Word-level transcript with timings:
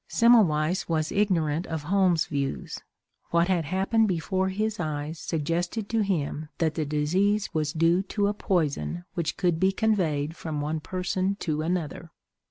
Semmelweiss 0.09 0.89
was 0.89 1.11
ignorant 1.11 1.67
of 1.67 1.83
Holmes' 1.83 2.25
views; 2.25 2.79
what 3.29 3.49
had 3.49 3.65
happened 3.65 4.07
before 4.07 4.49
his 4.49 4.79
eyes 4.79 5.19
suggested 5.19 5.87
to 5.89 6.01
him 6.01 6.49
that 6.57 6.73
the 6.73 6.85
disease 6.85 7.53
was 7.53 7.71
due 7.71 8.01
to 8.01 8.25
a 8.27 8.33
poison 8.33 9.05
which 9.13 9.37
could 9.37 9.59
be 9.59 9.71
conveyed 9.71 10.35
from 10.35 10.59
one 10.59 10.79
person 10.79 11.35
to 11.41 11.61
another. 11.61 12.09